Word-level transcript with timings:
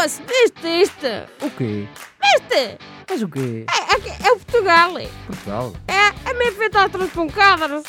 Moço, 0.00 0.22
viste 0.22 0.66
isto? 0.66 1.06
O 1.44 1.50
quê? 1.50 1.86
Viste? 2.22 2.78
Mas 3.06 3.20
o 3.20 3.28
quê? 3.28 3.66
É, 3.68 3.96
é, 3.96 4.28
é 4.28 4.32
o 4.32 4.38
Portugal. 4.38 4.94
Portugal? 5.26 5.74
É, 5.88 6.30
é 6.30 6.32
meio 6.32 6.52
feito 6.54 6.78
a 6.78 6.88
três 6.88 7.10
pancadas. 7.12 7.84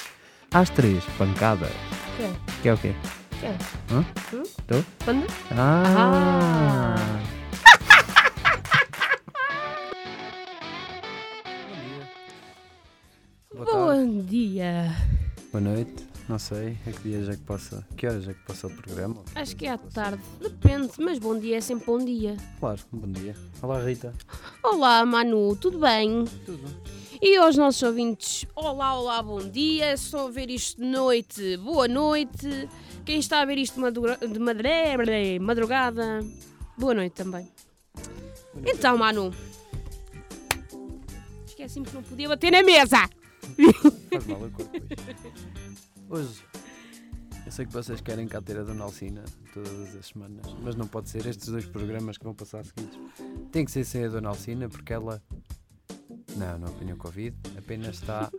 Às 0.53 0.69
três 0.71 1.05
pancadas. 1.17 1.71
Quê? 2.17 2.29
Que 2.61 2.67
é 2.67 2.73
o 2.73 2.77
quê? 2.77 2.93
Quê? 3.39 3.47
Hã? 3.89 4.05
Hum? 4.33 4.43
Tô? 4.67 4.83
Quando? 5.05 5.25
Ah! 5.57 6.95
Tarde. 7.63 8.11
Bom 13.71 14.21
dia. 14.25 14.93
Boa 15.53 15.61
noite. 15.61 16.10
Não 16.31 16.39
sei 16.39 16.77
a 16.87 16.91
que 16.93 17.09
dias 17.09 17.27
é 17.27 17.33
que 17.35 17.43
passa. 17.43 17.85
Que 17.97 18.07
horas 18.07 18.25
é 18.25 18.33
que 18.33 18.39
passa 18.45 18.67
o 18.67 18.69
programa? 18.69 19.21
Acho 19.35 19.53
que 19.53 19.65
é 19.65 19.71
à 19.71 19.77
tarde. 19.77 20.23
Depende, 20.39 20.89
mas 20.97 21.19
bom 21.19 21.37
dia 21.37 21.57
é 21.57 21.59
sempre 21.61 21.85
bom 21.87 21.97
dia. 21.97 22.37
Claro, 22.57 22.79
bom 22.89 23.11
dia. 23.11 23.35
Olá 23.61 23.83
Rita. 23.83 24.13
Olá, 24.63 25.05
Manu, 25.05 25.57
tudo 25.57 25.77
bem? 25.79 26.23
Tudo. 26.45 26.63
E 27.21 27.35
aos 27.35 27.57
nossos 27.57 27.83
ouvintes, 27.83 28.45
olá, 28.55 28.97
olá, 28.97 29.21
bom 29.21 29.41
dia. 29.41 29.97
Se 29.97 30.05
estão 30.05 30.27
a 30.27 30.31
ver 30.31 30.49
isto 30.49 30.81
de 30.81 30.87
noite, 30.87 31.57
boa 31.57 31.85
noite. 31.89 32.47
Quem 33.03 33.19
está 33.19 33.41
a 33.41 33.45
ver 33.45 33.57
isto 33.57 33.73
de, 33.75 33.81
madruga- 33.81 34.25
de 34.25 34.39
madre- 34.39 35.37
madrugada, 35.37 36.21
boa 36.77 36.93
noite 36.93 37.11
também. 37.11 37.51
Então, 38.65 38.97
Manu. 38.97 39.33
Esqueci-me 41.45 41.85
que 41.85 41.93
não 41.93 42.03
podia 42.03 42.29
bater 42.29 42.51
na 42.53 42.63
mesa. 42.63 43.09
Faz 44.09 44.25
mal, 44.27 44.41
eu 44.43 44.51
corto. 44.51 44.71
Hoje, 46.11 46.43
eu 47.45 47.51
sei 47.53 47.65
que 47.65 47.71
vocês 47.71 48.01
querem 48.01 48.27
cá 48.27 48.41
ter 48.41 48.59
a 48.59 48.63
Dona 48.63 48.83
Alcina 48.83 49.23
todas 49.53 49.95
as 49.95 50.07
semanas, 50.07 50.45
mas 50.61 50.75
não 50.75 50.85
pode 50.85 51.09
ser 51.09 51.25
estes 51.25 51.47
dois 51.47 51.65
programas 51.65 52.17
que 52.17 52.25
vão 52.25 52.33
passar 52.33 52.65
seguidos. 52.65 52.99
Tem 53.49 53.63
que 53.63 53.71
ser 53.71 53.85
sem 53.85 54.03
a 54.03 54.09
Dona 54.09 54.27
Alcina 54.27 54.67
porque 54.67 54.91
ela. 54.91 55.23
Não, 56.35 56.59
não 56.59 56.67
apanhou 56.67 56.97
Covid, 56.97 57.33
apenas 57.57 57.95
está, 57.95 58.29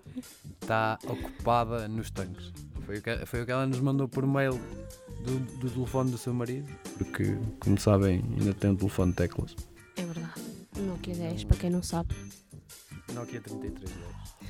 está 0.61 0.99
ocupada 1.05 1.89
nos 1.89 2.11
tanques. 2.11 2.53
Foi 2.85 2.99
o, 2.99 3.03
que, 3.03 3.25
foi 3.25 3.43
o 3.43 3.47
que 3.47 3.53
ela 3.53 3.67
nos 3.67 3.81
mandou 3.81 4.07
por 4.07 4.27
mail 4.27 4.61
do, 5.25 5.39
do 5.59 5.71
telefone 5.71 6.11
do 6.11 6.19
seu 6.19 6.35
marido, 6.35 6.71
porque, 6.99 7.39
como 7.59 7.81
sabem, 7.81 8.23
ainda 8.39 8.53
tem 8.53 8.71
um 8.71 8.77
telefone 8.77 9.13
de 9.13 9.17
teclas. 9.17 9.57
É 9.97 10.05
verdade. 10.05 10.43
Nokia 10.77 11.15
10, 11.15 11.45
para 11.45 11.57
quem 11.57 11.71
não 11.71 11.83
sabe. 11.83 12.15
Nokia 13.15 13.41
3310. 13.41 14.42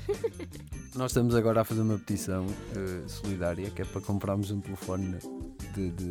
Nós 0.95 1.11
estamos 1.11 1.35
agora 1.35 1.63
a 1.63 1.65
fazer 1.65 1.81
uma 1.81 1.99
petição 1.99 2.47
eh, 2.77 3.09
solidária 3.09 3.71
que 3.71 3.83
é 3.83 3.85
para 3.85 4.01
comprarmos 4.01 4.51
um 4.51 4.61
telefone 4.61 5.17
de, 5.75 5.91
de 5.91 6.05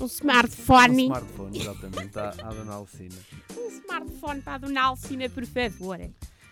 Um 0.00 0.04
um 0.04 0.06
smartphone. 0.06 1.04
smartphone, 1.04 1.60
exatamente, 1.60 2.18
à, 2.18 2.30
à 2.30 2.48
Dona 2.48 2.74
Alcina. 2.74 3.14
Um 3.56 3.68
smartphone 3.68 4.40
para 4.40 4.54
a 4.54 4.58
Dona 4.58 4.82
Alcina, 4.82 5.28
por 5.28 5.44
favor. 5.46 5.98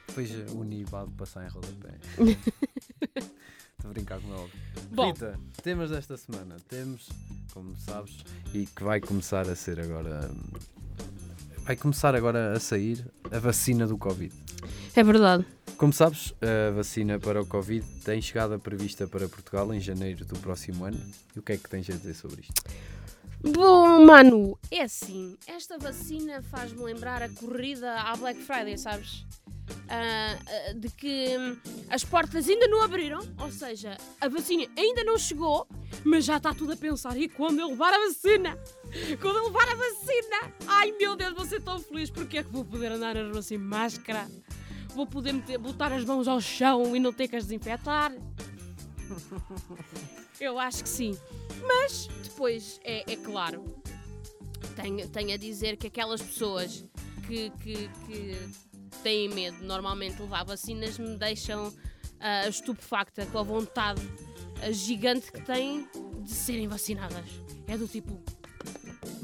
Depois 0.08 0.30
o 0.52 0.62
Nibado 0.62 1.10
passar 1.12 1.44
em 1.46 1.48
rodapé. 1.48 1.94
Estou 3.76 3.90
a 3.90 3.92
brincar 3.92 4.20
com 4.20 4.32
ela. 4.32 4.48
Bom. 4.92 5.06
Rita, 5.08 5.38
temas 5.62 5.90
desta 5.90 6.16
semana. 6.16 6.56
Temos, 6.68 7.08
como 7.52 7.74
sabes, 7.76 8.24
e 8.52 8.66
que 8.66 8.82
vai 8.84 9.00
começar 9.00 9.48
a 9.48 9.54
ser 9.56 9.80
agora. 9.80 10.30
Vai 11.64 11.76
começar 11.76 12.14
agora 12.14 12.52
a 12.52 12.60
sair 12.60 13.10
a 13.32 13.38
vacina 13.38 13.86
do 13.86 13.96
Covid. 13.96 14.34
É 14.94 15.02
verdade. 15.02 15.44
Como 15.76 15.92
sabes, 15.92 16.32
a 16.40 16.70
vacina 16.70 17.18
para 17.18 17.42
o 17.42 17.46
Covid 17.46 17.84
tem 18.04 18.22
chegada 18.22 18.58
prevista 18.58 19.06
para 19.08 19.28
Portugal 19.28 19.74
em 19.74 19.80
janeiro 19.80 20.24
do 20.24 20.38
próximo 20.38 20.84
ano. 20.84 21.00
E 21.34 21.38
o 21.38 21.42
que 21.42 21.52
é 21.52 21.56
que 21.56 21.68
tens 21.68 21.90
a 21.90 21.94
dizer 21.94 22.14
sobre 22.14 22.42
isto? 22.42 22.62
Bom, 23.42 24.04
Manu, 24.06 24.58
é 24.70 24.82
assim. 24.82 25.36
Esta 25.46 25.76
vacina 25.76 26.42
faz-me 26.42 26.82
lembrar 26.82 27.22
a 27.22 27.28
corrida 27.28 28.00
à 28.00 28.16
Black 28.16 28.40
Friday, 28.40 28.78
sabes? 28.78 29.26
Ah, 29.88 30.36
de 30.74 30.88
que 30.90 31.36
hum, 31.36 31.56
as 31.90 32.04
portas 32.04 32.48
ainda 32.48 32.66
não 32.68 32.82
abriram, 32.82 33.20
ou 33.38 33.50
seja, 33.50 33.98
a 34.20 34.28
vacina 34.28 34.66
ainda 34.76 35.04
não 35.04 35.18
chegou, 35.18 35.66
mas 36.04 36.24
já 36.24 36.36
está 36.36 36.54
tudo 36.54 36.72
a 36.72 36.76
pensar. 36.76 37.16
E 37.18 37.28
quando 37.28 37.58
eu 37.60 37.68
levar 37.68 37.92
a 37.92 37.98
vacina? 37.98 38.58
Quando 39.20 39.38
eu 39.38 39.46
levar 39.46 39.68
a 39.68 39.74
vacina? 39.74 40.54
Ai 40.66 40.92
meu 40.92 41.16
Deus, 41.16 41.34
vou 41.34 41.44
ser 41.44 41.60
tão 41.60 41.80
feliz 41.80 42.10
porque 42.10 42.38
é 42.38 42.42
que 42.42 42.50
vou 42.50 42.64
poder 42.64 42.92
andar 42.92 43.14
na 43.14 43.28
rua 43.28 43.42
sem 43.42 43.58
máscara? 43.58 44.28
Vou 44.94 45.06
poder 45.06 45.32
meter, 45.32 45.58
botar 45.58 45.92
as 45.92 46.04
mãos 46.04 46.28
ao 46.28 46.40
chão 46.40 46.94
e 46.94 47.00
não 47.00 47.12
ter 47.12 47.28
que 47.28 47.36
as 47.36 47.44
desinfetar? 47.44 48.12
Eu 50.40 50.58
acho 50.58 50.82
que 50.82 50.88
sim. 50.88 51.16
Mas 51.66 52.08
depois, 52.22 52.80
é, 52.84 53.12
é 53.12 53.16
claro, 53.16 53.64
tenho, 54.76 55.08
tenho 55.08 55.34
a 55.34 55.36
dizer 55.36 55.76
que 55.76 55.86
aquelas 55.86 56.22
pessoas 56.22 56.84
que, 57.26 57.50
que, 57.62 57.88
que 58.06 58.36
têm 59.02 59.28
medo 59.28 59.58
de 59.58 59.64
normalmente 59.64 60.20
levar 60.20 60.44
vacinas 60.44 60.98
me 60.98 61.16
deixam 61.16 61.72
ah, 62.20 62.48
estupefacta 62.48 63.26
com 63.26 63.38
a 63.38 63.42
vontade 63.42 64.00
gigante 64.70 65.30
que 65.30 65.40
têm 65.42 65.88
de 66.22 66.32
serem 66.32 66.68
vacinadas. 66.68 67.26
É 67.66 67.76
do 67.76 67.86
tipo. 67.86 68.20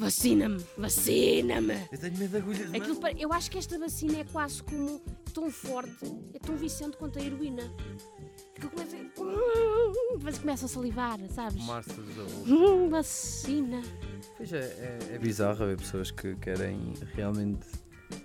Vacina-me, 0.01 0.65
vacina-me. 0.79 1.75
Eu 1.93 1.99
tenho 1.99 2.17
medo 2.17 2.31
de 2.31 2.37
agulhas, 2.39 2.75
Aquilo 2.75 2.97
pa- 2.97 3.13
eu 3.13 3.33
acho 3.33 3.51
que 3.51 3.59
esta 3.59 3.79
vacina 3.79 4.19
é 4.21 4.25
quase 4.25 4.63
como 4.63 4.99
tão 5.35 5.51
forte, 5.51 6.05
é 6.35 6.39
tão 6.39 6.57
viciante 6.57 6.97
quanto 6.97 7.19
a 7.19 7.23
heroína. 7.23 7.63
Que 8.55 8.67
eu 8.67 8.71
começo 8.71 8.97
a... 8.97 10.17
Depois 10.17 10.39
começo 10.39 10.65
a 10.65 10.69
salivar, 10.69 11.19
sabes? 11.31 11.57
Dos 11.57 12.19
avós. 12.19 12.49
Hum, 12.49 12.89
vacina. 12.89 13.83
Pois 14.37 14.53
é, 14.53 14.59
é, 14.59 15.15
é 15.15 15.19
bizarro 15.19 15.67
ver 15.67 15.77
pessoas 15.77 16.11
que 16.11 16.35
querem 16.37 16.95
realmente 17.15 17.67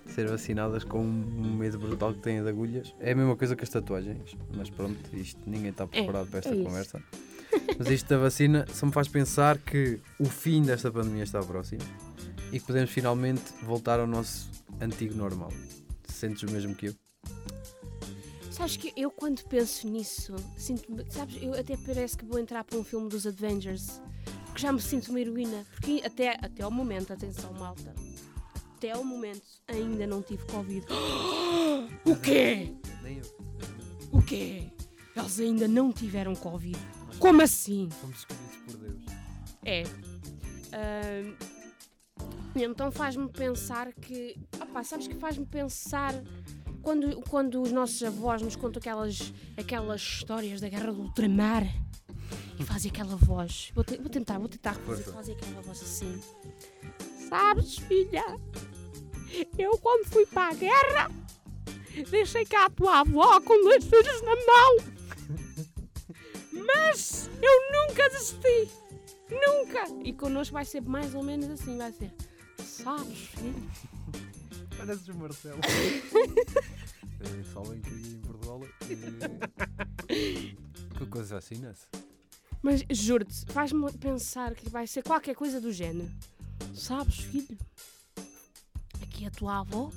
ser 0.06 0.28
vacinadas 0.28 0.82
com 0.82 1.00
um 1.04 1.56
medo 1.56 1.78
brutal 1.78 2.12
que 2.14 2.20
têm 2.20 2.42
de 2.42 2.48
agulhas. 2.48 2.94
É 3.00 3.12
a 3.12 3.14
mesma 3.14 3.36
coisa 3.36 3.54
que 3.54 3.62
as 3.64 3.68
tatuagens, 3.70 4.34
mas 4.54 4.68
pronto, 4.70 4.98
isto 5.14 5.40
ninguém 5.46 5.70
está 5.70 5.86
preparado 5.86 6.28
para 6.28 6.38
esta 6.40 6.50
é 6.50 6.54
isso. 6.56 6.64
conversa. 6.64 7.02
Mas 7.78 7.88
isto 7.88 8.08
da 8.08 8.18
vacina 8.18 8.66
só 8.72 8.86
me 8.86 8.92
faz 8.92 9.08
pensar 9.08 9.58
que 9.58 10.00
o 10.18 10.24
fim 10.24 10.62
desta 10.62 10.90
pandemia 10.90 11.24
está 11.24 11.40
próximo 11.40 11.82
e 12.52 12.58
que 12.58 12.66
podemos 12.66 12.90
finalmente 12.90 13.42
voltar 13.62 14.00
ao 14.00 14.06
nosso 14.06 14.50
antigo 14.80 15.14
normal. 15.14 15.52
Sentes 16.08 16.42
o 16.42 16.50
mesmo 16.50 16.74
que 16.74 16.86
eu? 16.86 16.94
Sabes 18.50 18.78
que 18.78 18.92
eu 18.96 19.10
quando 19.10 19.42
penso 19.44 19.86
nisso, 19.86 20.34
sinto 20.56 20.84
sabes, 21.10 21.36
eu 21.42 21.52
até 21.52 21.76
parece 21.76 22.16
que 22.16 22.24
vou 22.24 22.38
entrar 22.38 22.64
para 22.64 22.78
um 22.78 22.84
filme 22.84 23.06
dos 23.10 23.26
Avengers, 23.26 24.00
porque 24.46 24.62
já 24.62 24.72
me 24.72 24.80
sinto 24.80 25.10
uma 25.10 25.20
heroína, 25.20 25.66
porque 25.72 26.02
até, 26.02 26.38
até 26.40 26.62
ao 26.62 26.70
momento, 26.70 27.12
atenção 27.12 27.52
malta, 27.52 27.94
até 28.74 28.92
ao 28.92 29.04
momento 29.04 29.42
ainda 29.68 30.06
não 30.06 30.22
tive 30.22 30.42
Covid. 30.46 30.86
o 32.06 32.16
quê? 32.16 32.72
Nem 33.02 33.18
eu. 33.18 33.36
O 34.10 34.22
quê? 34.22 34.70
Eles 35.14 35.38
ainda 35.38 35.68
não 35.68 35.92
tiveram 35.92 36.34
Covid. 36.34 36.78
Como 37.18 37.42
assim? 37.42 37.88
Fomos 38.00 38.18
escolhidos 38.18 38.56
por 38.66 38.76
Deus. 38.76 39.02
É. 39.64 39.82
Ahm, 40.72 41.34
então 42.54 42.90
faz-me 42.90 43.28
pensar 43.30 43.92
que. 43.92 44.36
Opá, 44.60 44.82
sabes 44.84 45.06
que 45.08 45.14
faz-me 45.14 45.44
pensar 45.46 46.14
quando, 46.82 47.20
quando 47.28 47.60
os 47.62 47.72
nossos 47.72 48.02
avós 48.02 48.42
nos 48.42 48.56
contam 48.56 48.80
aquelas, 48.80 49.32
aquelas 49.56 50.00
histórias 50.00 50.60
da 50.60 50.68
guerra 50.68 50.92
do 50.92 51.02
ultramar 51.02 51.64
e 52.58 52.64
fazem 52.64 52.90
aquela 52.90 53.16
voz. 53.16 53.70
Vou, 53.74 53.84
te- 53.84 53.98
vou 53.98 54.08
tentar, 54.08 54.38
vou 54.38 54.48
tentar 54.48 54.74
fazer, 54.74 55.02
Força. 55.02 55.12
fazer 55.12 55.32
aquela 55.32 55.60
voz 55.62 55.82
assim. 55.82 56.20
Sabes, 57.28 57.78
filha? 57.78 58.24
Eu 59.58 59.76
quando 59.78 60.06
fui 60.06 60.24
para 60.26 60.50
a 60.52 60.54
guerra 60.54 61.10
deixei 62.10 62.44
cá 62.44 62.66
a 62.66 62.70
tua 62.70 63.00
avó 63.00 63.40
com 63.40 63.62
dois 63.64 63.84
filhos 63.84 64.22
na 64.22 64.34
mão. 64.34 64.95
Mas 66.88 67.28
eu 67.42 67.88
nunca 67.88 68.08
desisti. 68.10 68.70
Nunca! 69.30 69.84
E 70.04 70.12
connosco 70.12 70.52
vai 70.54 70.64
ser 70.64 70.80
mais 70.82 71.14
ou 71.14 71.22
menos 71.22 71.50
assim, 71.50 71.76
vai 71.76 71.92
ser. 71.92 72.12
Sabes, 72.64 73.18
filho? 73.18 73.70
Pareces 74.76 75.08
o 75.08 75.14
Marcelo. 75.14 75.60
Eh, 77.18 77.42
Sabem 77.54 77.80
que 77.80 77.88
em 77.94 78.18
Portugal. 78.20 78.60
eh, 80.10 80.54
Que 80.98 81.06
coisa 81.06 81.36
vacina-se? 81.36 81.86
Mas 82.62 82.84
juro-te, 82.90 83.46
faz-me 83.52 83.90
pensar 83.94 84.54
que 84.54 84.68
vai 84.68 84.86
ser 84.86 85.02
qualquer 85.02 85.34
coisa 85.34 85.58
do 85.58 85.72
género. 85.72 86.10
Sabes, 86.74 87.20
filho? 87.20 87.56
Aqui 89.02 89.24
a 89.26 89.30
tua 89.30 89.60
avó, 89.60 89.90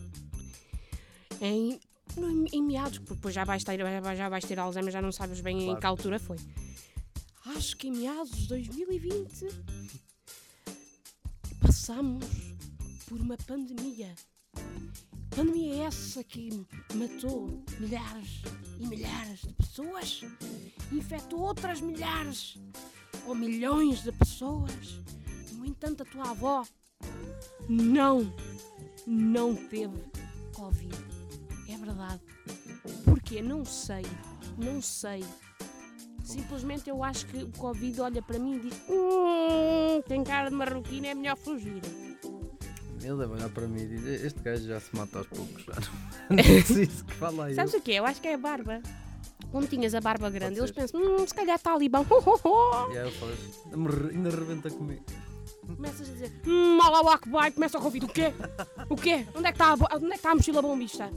em, 1.42 1.78
no- 2.16 2.48
em 2.54 2.63
meados, 2.63 3.00
porque 3.00 3.16
depois 3.16 3.36
já 3.36 3.44
vais, 3.44 3.66
ter, 3.66 3.78
já- 3.78 4.16
já 4.16 4.30
vais 4.30 4.46
ter 4.46 4.58
Alzheimer, 4.58 4.92
já 4.94 5.02
não 5.02 5.12
sabes 5.12 5.42
bem 5.42 5.58
em 5.63 5.66
Claro. 5.66 5.80
que 5.81 5.86
altura 5.88 6.19
foi. 6.19 6.38
Acho 7.56 7.75
que 7.78 7.88
em 7.88 7.92
meados 7.92 8.31
de 8.31 8.48
2020 8.48 9.48
passamos 11.60 12.24
por 13.07 13.19
uma 13.19 13.36
pandemia. 13.38 14.13
Pandemia 15.36 15.86
essa 15.86 16.24
que 16.24 16.63
matou 16.94 17.63
milhares 17.80 18.42
e 18.80 18.86
milhares 18.86 19.42
de 19.42 19.54
pessoas, 19.54 20.22
infectou 20.92 21.40
outras 21.40 21.81
milhares 21.81 22.56
ou 23.25 23.34
milhões 23.34 24.04
de 24.04 24.12
pessoas. 24.12 25.00
No 25.54 25.66
entanto, 25.66 26.04
a 26.04 26.06
tua 26.06 26.30
avó 26.30 26.63
não, 27.68 28.31
não 29.07 29.56
teve 29.56 29.98
Covid. 30.54 30.96
É 31.68 31.78
verdade. 31.78 32.22
Porquê? 33.04 33.42
Não 33.42 33.66
sei. 33.66 34.04
Não 34.56 34.81
sei. 34.81 35.24
Simplesmente 36.30 36.88
eu 36.90 37.04
acho 37.04 37.26
que 37.26 37.38
o 37.44 37.50
Covid 37.58 38.02
olha 38.02 38.22
para 38.22 38.38
mim 38.38 38.58
e 38.58 38.60
diz: 38.60 38.74
Hum, 38.88 40.02
tem 40.08 40.24
cara 40.24 40.50
de 40.50 40.56
marroquino, 40.56 41.08
é 41.08 41.16
melhor 41.16 41.36
fugir. 41.36 41.81
Ele 43.02 43.16
deve 43.18 43.34
olhar 43.34 43.50
para 43.50 43.68
mim 43.68 43.81
e 43.81 43.88
dizer: 43.88 44.26
Este 44.26 44.40
gajo 44.42 44.68
já 44.68 44.80
se 44.80 44.96
mata 44.96 45.18
aos 45.20 45.28
poucos. 45.28 45.64
Já 45.66 45.74
não 46.30 46.36
não 46.38 46.44
preciso 46.44 47.04
que 47.06 47.14
fala 47.16 47.46
aí. 47.46 47.56
Sabes 47.56 47.74
o 47.74 47.81
que? 47.81 47.94
Eu 47.94 48.06
acho 48.06 48.22
que 48.22 48.28
é 48.28 48.36
a 48.36 48.38
barba. 48.38 48.80
Quando 49.52 49.68
tinhas 49.68 49.96
a 49.96 50.02
barba 50.02 50.30
grande, 50.30 50.60
eles 50.60 50.70
pensam: 50.72 51.02
Hum, 51.02 51.26
se 51.26 51.34
calhar 51.34 51.56
está 51.56 51.74
ali 51.74 51.90
bom. 51.90 52.06
E 52.94 52.98
aí 52.98 53.08
ele 53.08 53.12
fala: 53.18 53.32
"Ainda 53.66 53.78
me 53.78 53.88
re- 53.90 54.16
Ainda 54.16 54.30
rebenta 54.30 54.70
comigo. 54.70 55.04
Começas 55.75 56.08
a 56.08 56.14
dizer: 56.14 56.32
Hum, 56.46 56.80
Allahu 56.84 57.10
Akbar, 57.10 57.52
começa 57.52 57.80
o 57.80 57.82
Covid. 57.82 58.06
O 58.06 58.10
quê? 58.10 58.34
O 58.88 58.96
quê? 58.96 59.25
Onde 59.36 59.48
é 59.48 59.52
que 59.52 59.62
está 59.62 59.70
a, 59.72 59.96
onde 59.96 60.06
é 60.06 60.10
que 60.10 60.16
está 60.16 60.32
a 60.32 60.36
mochila 60.36 60.62
bombista? 60.62 61.10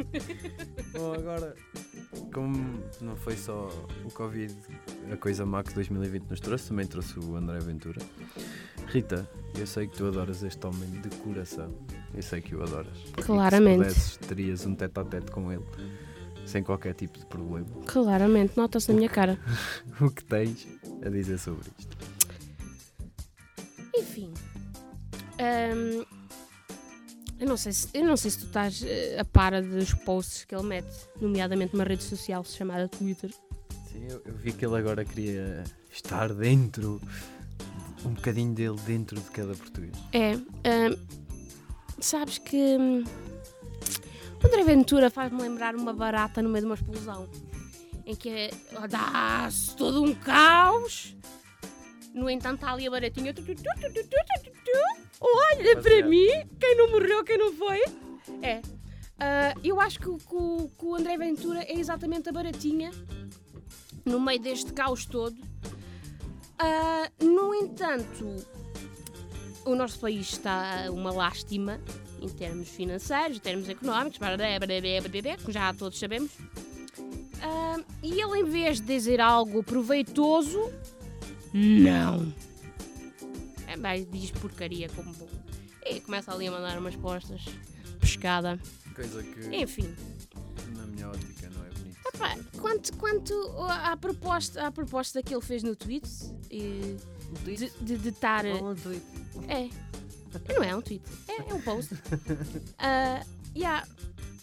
Bom, 0.96 1.12
agora, 1.12 1.54
como 2.32 2.82
não 3.00 3.16
foi 3.16 3.36
só 3.36 3.68
o 4.04 4.10
Covid 4.10 4.54
a 5.12 5.16
coisa 5.16 5.46
má 5.46 5.62
que 5.62 5.74
2020 5.74 6.24
nos 6.28 6.40
trouxe, 6.40 6.68
também 6.68 6.86
trouxe 6.86 7.18
o 7.18 7.36
André 7.36 7.58
Ventura. 7.60 8.00
Rita, 8.86 9.28
eu 9.56 9.66
sei 9.66 9.86
que 9.86 9.96
tu 9.96 10.06
adoras 10.06 10.42
este 10.42 10.66
homem 10.66 10.88
de 11.00 11.08
coração. 11.18 11.72
Eu 12.14 12.22
sei 12.22 12.40
que 12.40 12.54
o 12.54 12.62
adoras. 12.62 12.98
E 13.16 13.22
Claramente. 13.22 13.78
se 13.78 13.78
pudesses, 13.84 14.16
terias 14.16 14.66
um 14.66 14.74
tete 14.74 14.98
a 14.98 15.04
tete 15.04 15.30
com 15.30 15.52
ele, 15.52 15.64
sem 16.44 16.62
qualquer 16.62 16.94
tipo 16.94 17.18
de 17.18 17.26
problema. 17.26 17.66
Claramente, 17.86 18.56
nota-se 18.56 18.90
na 18.90 18.98
minha 18.98 19.08
cara. 19.08 19.38
O 20.00 20.10
que 20.10 20.24
tens 20.24 20.66
a 21.04 21.08
dizer 21.08 21.38
sobre 21.38 21.68
isto? 21.78 21.96
Enfim. 23.96 24.32
hum, 25.38 26.04
eu, 27.40 27.46
não 27.48 27.56
sei 27.56 27.72
se, 27.72 27.88
eu 27.94 28.04
não 28.04 28.16
sei 28.16 28.30
se 28.30 28.38
tu 28.38 28.46
estás 28.46 28.82
eh, 28.84 29.18
a 29.18 29.24
par 29.24 29.60
dos 29.62 29.94
posts 29.94 30.44
que 30.44 30.54
ele 30.54 30.64
mete, 30.64 30.90
nomeadamente 31.20 31.72
numa 31.72 31.84
rede 31.84 32.02
social 32.04 32.44
chamada 32.44 32.86
Twitter. 32.86 33.30
Sim, 33.90 34.06
eu, 34.08 34.22
eu 34.26 34.34
vi 34.34 34.52
que 34.52 34.64
ele 34.64 34.76
agora 34.76 35.04
queria 35.04 35.64
estar 35.90 36.32
dentro, 36.34 37.00
um 38.04 38.10
bocadinho 38.10 38.54
dele 38.54 38.78
dentro 38.86 39.18
de 39.18 39.30
cada 39.30 39.54
português. 39.54 39.94
É. 40.12 40.36
hum, 40.36 40.96
sabes 41.98 42.38
que. 42.38 42.56
hum, 42.56 43.04
o 44.42 44.46
André 44.46 44.62
Ventura 44.62 45.10
faz-me 45.10 45.40
lembrar 45.40 45.74
uma 45.74 45.92
barata 45.92 46.42
no 46.42 46.48
meio 46.50 46.62
de 46.62 46.66
uma 46.66 46.74
explosão. 46.74 47.28
Em 48.06 48.14
que 48.14 48.28
é- 48.28 48.50
dá-se 48.88 49.74
todo 49.76 50.02
um 50.02 50.14
caos. 50.14 51.16
No 52.14 52.28
entanto, 52.28 52.56
está 52.56 52.72
ali 52.72 52.86
a 52.86 52.90
baratinha. 52.90 53.32
tu, 53.32 53.42
tu, 53.42 53.54
tu, 53.54 54.99
Olha 55.20 55.72
para 55.74 55.82
Baseado. 55.82 56.08
mim, 56.08 56.28
quem 56.58 56.76
não 56.76 56.90
morreu, 56.90 57.22
quem 57.24 57.36
não 57.38 57.52
foi. 57.52 57.80
É. 58.42 58.62
Ah, 59.18 59.54
eu 59.62 59.78
acho 59.80 59.98
que, 60.00 60.08
o- 60.08 60.16
que 60.18 60.36
que 60.78 60.84
o 60.84 60.94
André 60.94 61.16
Ventura 61.18 61.60
é 61.62 61.78
exatamente 61.78 62.28
a 62.28 62.32
baratinha 62.32 62.90
no 64.04 64.18
meio 64.18 64.40
deste 64.40 64.72
caos 64.72 65.04
todo. 65.04 65.36
Ah, 66.58 67.10
no 67.22 67.54
entanto, 67.54 68.36
o 69.64 69.74
nosso 69.74 69.98
país 70.00 70.32
está 70.32 70.86
uma 70.90 71.12
lástima 71.12 71.80
em 72.20 72.28
termos 72.28 72.68
financeiros, 72.68 73.36
em 73.36 73.40
termos 73.40 73.68
económicos, 73.68 74.18
como 75.42 75.52
já 75.52 75.72
todos 75.74 75.98
sabemos. 75.98 76.30
Ah, 77.42 77.78
e 78.02 78.20
ele, 78.20 78.40
em 78.40 78.44
vez 78.44 78.80
de 78.80 78.86
dizer 78.86 79.20
algo 79.20 79.62
proveitoso, 79.62 80.70
não. 81.52 82.32
Mais 83.80 84.06
diz 84.10 84.30
porcaria 84.30 84.88
como 84.90 85.12
bom. 85.14 85.28
E 85.84 86.00
começa 86.00 86.32
ali 86.32 86.46
a 86.46 86.50
mandar 86.50 86.78
umas 86.78 86.94
postas, 86.94 87.42
pescada. 87.98 88.60
Coisa 88.94 89.22
que, 89.22 89.56
Enfim, 89.56 89.94
na 90.76 90.86
minha 90.86 91.08
ótica, 91.08 91.48
não 91.50 91.64
é 91.64 91.70
bonito. 91.70 92.60
quanto, 92.60 92.96
quanto 92.98 93.34
à 93.62 93.96
proposta, 93.96 94.66
à 94.66 94.70
proposta 94.70 95.22
que 95.22 95.34
ele 95.34 95.42
fez 95.42 95.62
no 95.62 95.74
tweet, 95.74 96.06
e 96.50 96.96
de, 97.44 97.70
de, 97.80 97.96
de 97.96 98.08
estar. 98.10 98.44
Um 98.44 98.74
tweet. 98.74 99.02
É. 99.48 99.68
Não 100.52 100.62
é 100.62 100.76
um 100.76 100.82
tweet, 100.82 101.02
é, 101.26 101.50
é 101.50 101.54
um 101.54 101.60
post. 101.60 101.94
Ah, 102.78 103.24
yeah. 103.56 103.86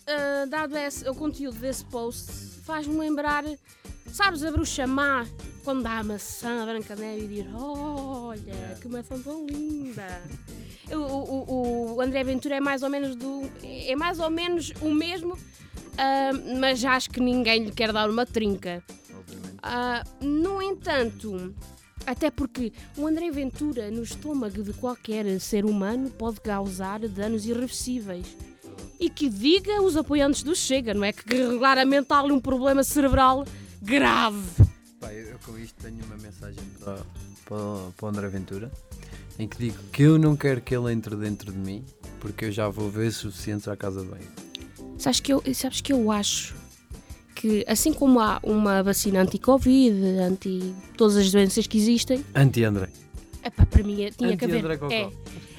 Ah, 0.07 0.45
dado 0.45 0.75
esse, 0.78 1.07
o 1.07 1.13
conteúdo 1.13 1.60
desse 1.60 1.83
post, 1.86 2.31
faz-me 2.63 2.98
lembrar, 2.98 3.44
sabes, 4.12 4.44
a 4.44 4.51
bruxa 4.51 4.88
má, 4.88 5.25
quando 5.68 5.84
dá 5.84 5.98
a 5.98 6.04
maçã 6.04 6.64
a 6.64 6.66
Branca 6.66 6.96
de 6.96 7.02
Neve 7.02 7.25
e 7.25 7.28
diz: 7.28 7.54
Olha, 7.54 8.40
Yeah. 8.40 8.75
que 8.80 8.88
maçã 8.88 9.19
tão 9.19 9.46
linda. 9.46 10.22
O, 10.90 10.96
o, 10.96 11.96
o 11.96 12.02
André 12.02 12.24
Ventura 12.24 12.56
é 12.56 12.60
mais 12.62 12.84
ou 12.84 12.90
menos 12.90 13.18
do. 13.18 13.42
É 13.62 13.94
mais 13.94 14.18
ou 14.18 14.30
menos 14.30 14.72
o 14.80 14.90
mesmo, 14.90 15.38
ah, 15.98 16.31
mas 16.58 16.86
acho 16.86 17.10
que 17.10 17.19
ninguém 17.19 17.66
lhe 17.66 17.72
quer 17.72 17.92
dar 17.92 18.10
uma 18.10 18.25
trinca. 18.25 18.81
Ah, 19.62 20.06
no 20.22 20.62
entanto, 20.62 21.54
até 22.06 22.31
porque 22.31 22.72
o 22.96 23.06
André 23.06 23.30
Ventura 23.30 23.92
no 23.92 24.04
estômago 24.04 24.64
de 24.64 24.72
qualquer 24.72 25.38
ser 25.42 25.66
humano 25.66 26.10
pode 26.12 26.40
causar 26.40 27.02
danos 27.10 27.46
irreversíveis. 27.46 28.38
E 28.98 29.10
que 29.10 29.28
diga 29.28 29.81
os 29.81 29.98
apoiantes 29.98 30.44
do 30.44 30.56
Chega, 30.56 30.94
não 30.94 31.04
é? 31.04 31.12
Que 31.12 31.58
claramente 31.58 32.08
há 32.10 32.19
ali 32.19 32.31
um 32.31 32.40
problema 32.40 32.86
cerebral 32.86 33.46
grave. 33.81 34.67
Pá, 35.07 35.13
eu, 35.13 35.27
eu 35.27 35.39
com 35.45 35.57
isto 35.57 35.81
tenho 35.81 36.04
uma 36.04 36.18
mensagem 36.18 36.62
para, 36.83 36.95
para, 37.45 37.92
para 37.95 38.06
o 38.06 38.09
André 38.09 38.27
Ventura 38.27 38.69
em 39.39 39.48
que 39.48 39.57
digo 39.57 39.77
que 39.94 40.04
eu 40.04 40.18
não 40.18 40.36
quero 40.36 40.59
que 40.59 40.75
ele 40.75 40.92
entre 40.92 41.15
dentro 41.15 41.50
de 41.50 41.57
mim 41.57 41.86
porque 42.19 42.44
eu 42.45 42.51
já 42.51 42.68
vou 42.68 42.89
ver 42.89 43.13
suficientes 43.13 43.69
à 43.69 43.77
casa 43.77 44.04
banho. 44.04 44.27
Sabes 44.98 45.21
que 45.21 45.31
eu, 45.31 45.42
sabes 45.54 45.80
que 45.80 45.94
eu 45.94 46.12
acho 46.12 46.56
que, 47.36 47.63
assim 47.69 47.94
como 47.94 48.19
há 48.19 48.42
uma 48.44 48.83
vacina 48.83 49.21
anti-Covid, 49.21 49.94
anti 50.19 50.75
todas 50.98 51.15
as 51.15 51.31
doenças 51.31 51.68
que 51.68 51.77
existem, 51.77 52.25
Anti-André. 52.36 52.89
epá, 53.45 53.65
para 53.65 53.83
mim 53.83 54.04
é- 54.04 54.12
tinha 54.12 54.36
que 54.36 54.44
haver. 54.44 54.77
Cocó. 54.77 54.94
É. 54.94 55.09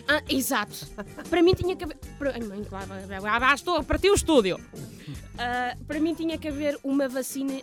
Ah, 0.09 0.23
exato. 0.29 0.87
Para 1.31 1.43
mim 1.43 1.55
tinha 1.55 1.75
que 1.75 1.85
haver. 1.85 1.97
para- 2.19 2.35
ah, 2.35 3.55
estou 3.55 3.77
a 3.77 3.83
partir 3.85 4.11
o 4.11 4.15
estúdio. 4.15 4.61
Ah, 5.39 5.75
para 5.87 6.01
mim 6.01 6.15
tinha 6.15 6.37
que 6.37 6.49
haver 6.49 6.79
uma 6.83 7.09
vacina 7.09 7.63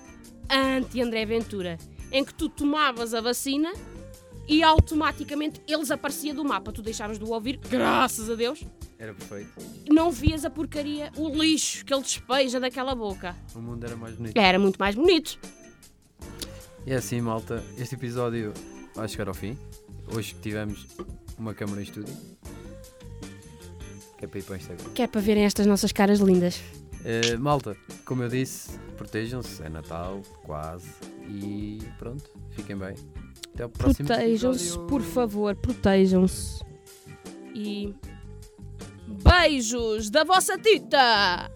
anti-André 0.50 1.25
Ventura, 1.25 1.77
em 2.12 2.24
que 2.24 2.33
tu 2.33 2.47
tomavas 2.50 3.13
a 3.13 3.21
vacina 3.21 3.71
e 4.47 4.62
automaticamente 4.63 5.62
ele 5.68 5.80
desaparecia 5.80 6.33
do 6.33 6.44
mapa. 6.44 6.71
Tu 6.71 6.81
deixavas 6.81 7.18
de 7.18 7.25
o 7.25 7.30
ouvir, 7.31 7.57
graças 7.69 8.30
a 8.30 8.36
Deus, 8.36 8.63
Era 9.00 9.13
perfeito. 9.13 9.52
não 9.92 10.11
vias 10.11 10.45
a 10.45 10.49
porcaria, 10.49 11.11
o 11.18 11.30
lixo 11.30 11.83
que 11.85 11.94
ele 11.94 12.04
despeja 12.04 12.59
daquela 12.59 12.94
boca. 12.95 13.35
O 13.56 13.59
mundo 13.59 13.83
era 13.85 13.95
mais 13.95 14.16
bonito. 14.16 14.37
Era 14.37 14.59
muito 14.59 14.78
mais 14.78 14.95
bonito. 14.95 15.40
E 16.85 16.92
é 16.92 16.95
assim, 16.95 17.19
malta. 17.21 17.64
Este 17.78 17.95
episódio 17.95 18.54
vai 18.94 19.07
chegar 19.07 19.28
ao 19.28 19.33
fim. 19.33 19.57
Hoje 20.14 20.35
que 20.35 20.42
tivemos 20.42 20.85
uma 21.37 21.54
câmara 21.54 21.81
em 21.81 21.83
estúdio. 21.83 22.16
Que 24.19 24.25
é 24.25 24.28
para 24.28 24.40
ir 24.40 24.44
para 24.44 24.54
o 24.54 24.56
Instagram. 24.57 24.90
Que 24.94 25.02
é 25.02 25.07
para 25.07 25.19
verem 25.21 25.44
estas 25.45 25.66
nossas 25.66 25.92
caras 25.92 26.19
lindas. 26.19 26.61
Eh, 27.04 27.35
malta, 27.37 27.75
como 28.06 28.21
eu 28.23 28.30
disse, 28.30 28.80
protejam-se. 28.95 29.64
É 29.64 29.69
Natal, 29.69 30.21
quase. 30.44 30.90
E 31.28 31.80
pronto, 31.97 32.31
fiquem 32.52 32.78
bem. 32.78 32.95
Até 33.54 33.66
o 33.66 33.69
próximo 33.69 34.07
Protejam-se, 34.07 34.80
por 34.87 35.02
favor, 35.02 35.56
protejam-se. 35.56 36.64
E. 37.54 37.94
Beijos 39.07 40.09
da 40.09 40.23
vossa 40.23 40.57
tita! 40.57 41.52